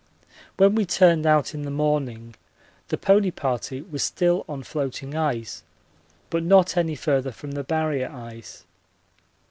[0.57, 2.33] When we turned out in the morning
[2.87, 5.61] the pony party was still on floating ice
[6.31, 8.65] but not any further from the Barrier ice.